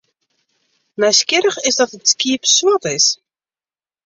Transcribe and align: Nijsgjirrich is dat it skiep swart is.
Nijsgjirrich 0.99 1.59
is 1.69 1.77
dat 1.81 1.93
it 1.97 2.05
skiep 2.11 2.43
swart 2.53 2.85
is. 2.97 3.07